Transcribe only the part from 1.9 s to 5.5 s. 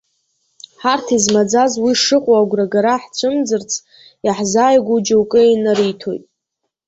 шыҟоу агәрагара ҳцәымӡырц, иаҳзааигәоу џьоукы